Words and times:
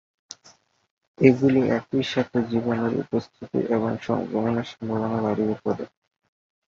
এগুলি 1.19 1.61
একইসাথে 1.77 2.37
জীবাণুর 2.49 2.93
উপস্থিতি 3.03 3.59
এবং 3.75 3.91
সংক্রমণের 4.07 4.67
সম্ভাবনা 4.71 5.17
বাড়িয়ে 5.25 5.55
তোলে। 5.61 5.85